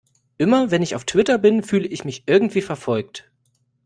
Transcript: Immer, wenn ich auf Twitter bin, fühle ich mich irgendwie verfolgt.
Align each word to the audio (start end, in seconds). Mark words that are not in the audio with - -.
Immer, 0.39 0.71
wenn 0.71 0.81
ich 0.81 0.95
auf 0.95 1.03
Twitter 1.05 1.37
bin, 1.37 1.61
fühle 1.61 1.87
ich 1.87 2.05
mich 2.05 2.23
irgendwie 2.25 2.63
verfolgt. 2.63 3.29